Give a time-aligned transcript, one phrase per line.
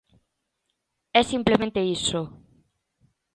[1.19, 2.21] É simplemente iso.